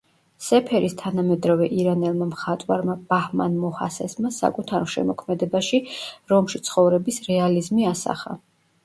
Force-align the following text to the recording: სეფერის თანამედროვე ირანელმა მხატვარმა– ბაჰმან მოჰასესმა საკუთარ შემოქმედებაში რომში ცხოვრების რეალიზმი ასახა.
სეფერის 0.43 0.93
თანამედროვე 0.99 1.65
ირანელმა 1.81 2.27
მხატვარმა– 2.29 2.95
ბაჰმან 3.11 3.59
მოჰასესმა 3.65 4.31
საკუთარ 4.39 4.87
შემოქმედებაში 4.95 5.81
რომში 6.35 6.63
ცხოვრების 6.71 7.21
რეალიზმი 7.29 7.87
ასახა. 7.93 8.35